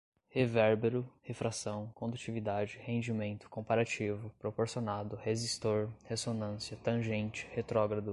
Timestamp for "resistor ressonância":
5.17-6.75